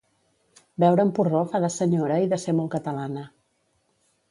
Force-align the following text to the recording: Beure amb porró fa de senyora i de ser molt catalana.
Beure 0.83 1.03
amb 1.03 1.13
porró 1.19 1.43
fa 1.51 1.61
de 1.67 1.69
senyora 1.75 2.19
i 2.25 2.33
de 2.33 2.41
ser 2.47 2.57
molt 2.63 2.75
catalana. 2.79 3.29